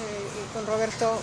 [0.00, 1.18] Eh, con Roberto.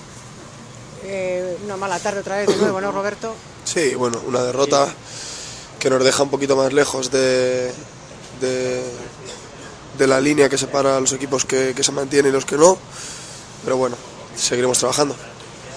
[1.03, 3.35] Eh, una mala tarde otra vez de nuevo, ¿no, Roberto?
[3.63, 4.87] Sí, bueno, una derrota
[5.79, 7.71] que nos deja un poquito más lejos de,
[8.41, 8.83] de,
[9.97, 12.57] de la línea que separa a los equipos que, que se mantienen y los que
[12.57, 12.77] no.
[13.63, 13.95] Pero bueno,
[14.35, 15.15] seguiremos trabajando.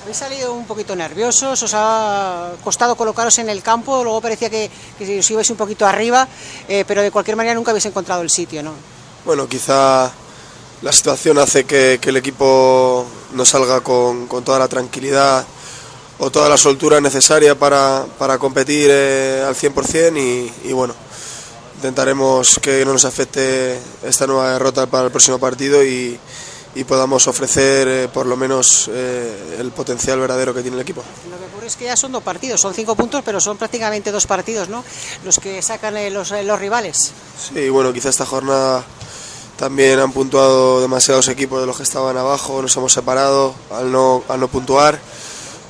[0.02, 4.71] Habéis salido un poquito nerviosos, os ha costado colocaros en el campo, luego parecía que,
[4.96, 6.27] que os ibais un poquito arriba,
[6.66, 8.73] eh, pero de cualquier manera nunca habéis encontrado el sitio, ¿no?
[9.27, 10.10] Bueno, quizá
[10.82, 15.45] la situación hace que, que el equipo no salga con, con toda la tranquilidad
[16.18, 20.95] o toda la soltura necesaria para, para competir eh, al 100% y, y bueno,
[21.76, 26.18] intentaremos que no nos afecte esta nueva derrota para el próximo partido y,
[26.74, 31.02] y podamos ofrecer eh, por lo menos eh, el potencial verdadero que tiene el equipo.
[31.30, 34.13] Lo que ocurre es que ya son dos partidos, son cinco puntos, pero son prácticamente
[34.13, 34.85] dos partidos, ¿no?
[35.24, 37.13] Los que sacan eh, los, eh, los rivales.
[37.52, 38.85] Sí, bueno, quizá esta jornada
[39.59, 44.23] también han puntuado demasiados equipos de los que estaban abajo, nos hemos separado al no,
[44.28, 45.01] al no puntuar.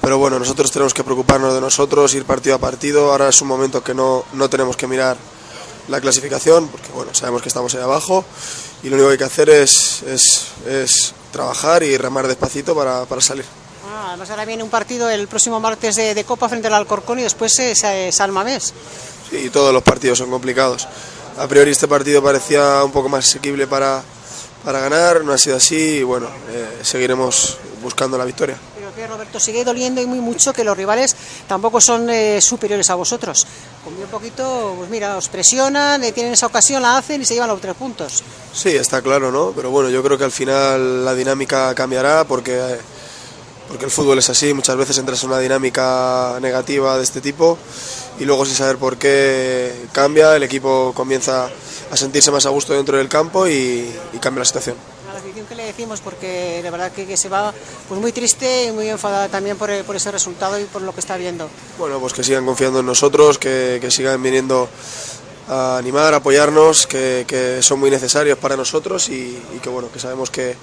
[0.02, 3.10] Pero bueno, nosotros tenemos que preocuparnos de nosotros, ir partido a partido.
[3.10, 5.16] Ahora es un momento que no, no tenemos que mirar
[5.88, 8.24] la clasificación, porque bueno, sabemos que estamos ahí abajo
[8.82, 13.06] y lo único que hay que hacer es, es, es trabajar y remar despacito para,
[13.06, 13.46] para salir.
[13.90, 17.20] Ah, además ahora viene un partido el próximo martes de, de Copa frente al Alcorcón
[17.20, 18.74] y después es eh, San Mamés.
[19.30, 20.86] Sí, todos los partidos son complicados.
[21.38, 24.02] A priori este partido parecía un poco más asequible para,
[24.64, 28.58] para ganar, no ha sido así y bueno, eh, seguiremos buscando la victoria.
[28.74, 31.14] Pero que Roberto sigue doliendo y muy mucho que los rivales
[31.46, 33.46] tampoco son eh, superiores a vosotros.
[33.84, 37.34] Con un poquito, pues mira, os presionan, eh, tienen esa ocasión, la hacen y se
[37.34, 38.24] llevan los tres puntos.
[38.52, 39.52] Sí, está claro, ¿no?
[39.54, 42.78] Pero bueno, yo creo que al final la dinámica cambiará porque,
[43.68, 47.56] porque el fútbol es así, muchas veces entras en una dinámica negativa de este tipo
[48.18, 51.48] y luego sin saber por qué cambia, el equipo comienza
[51.90, 54.76] a sentirse más a gusto dentro del campo y, y cambia la situación.
[55.08, 57.54] A la afición que le decimos porque de verdad que, que se va
[57.88, 61.00] pues muy triste y muy enfadada también por, por ese resultado y por lo que
[61.00, 61.48] está viendo.
[61.78, 64.68] Bueno, pues que sigan confiando en nosotros, que, que sigan viniendo
[65.48, 69.90] a animar, a apoyarnos, que, que son muy necesarios para nosotros y, y que bueno,
[69.90, 70.56] que sabemos que,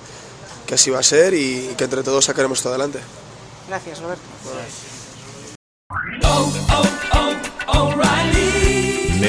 [0.67, 2.99] que así va a ser y, y que entre todos sacaremos esto adelante.
[3.67, 4.21] Gracias, Roberto.